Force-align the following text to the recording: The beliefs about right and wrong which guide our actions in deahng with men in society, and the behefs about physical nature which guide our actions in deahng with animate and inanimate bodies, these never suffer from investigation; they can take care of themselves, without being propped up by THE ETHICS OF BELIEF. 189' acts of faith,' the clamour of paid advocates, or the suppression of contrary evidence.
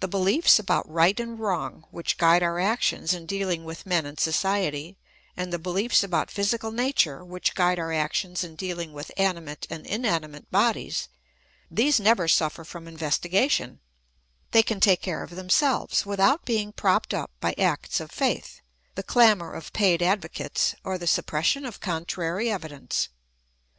The 0.00 0.08
beliefs 0.08 0.58
about 0.58 0.86
right 0.90 1.18
and 1.18 1.40
wrong 1.40 1.86
which 1.90 2.18
guide 2.18 2.42
our 2.42 2.60
actions 2.60 3.14
in 3.14 3.26
deahng 3.26 3.64
with 3.64 3.86
men 3.86 4.04
in 4.04 4.18
society, 4.18 4.98
and 5.38 5.50
the 5.50 5.58
behefs 5.58 6.04
about 6.04 6.30
physical 6.30 6.70
nature 6.70 7.24
which 7.24 7.54
guide 7.54 7.78
our 7.78 7.90
actions 7.90 8.44
in 8.44 8.58
deahng 8.58 8.92
with 8.92 9.10
animate 9.16 9.66
and 9.70 9.86
inanimate 9.86 10.50
bodies, 10.50 11.08
these 11.70 11.98
never 11.98 12.28
suffer 12.28 12.62
from 12.62 12.86
investigation; 12.86 13.80
they 14.50 14.62
can 14.62 14.80
take 14.80 15.00
care 15.00 15.22
of 15.22 15.30
themselves, 15.30 16.04
without 16.04 16.44
being 16.44 16.70
propped 16.70 17.14
up 17.14 17.30
by 17.40 17.52
THE 17.52 17.62
ETHICS 17.62 18.00
OF 18.00 18.10
BELIEF. 18.18 18.20
189' 18.20 18.34
acts 18.34 18.52
of 18.52 18.52
faith,' 18.52 18.60
the 18.96 19.12
clamour 19.14 19.54
of 19.54 19.72
paid 19.72 20.02
advocates, 20.02 20.74
or 20.84 20.98
the 20.98 21.06
suppression 21.06 21.64
of 21.64 21.80
contrary 21.80 22.50
evidence. 22.50 23.08